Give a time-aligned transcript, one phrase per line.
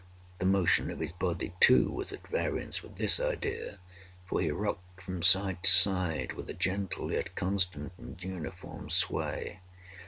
[0.39, 5.21] The motion of his body, too, was at variance with this idea—for he rocked from
[5.21, 9.59] side to side with a gentle yet constant and uniform sway.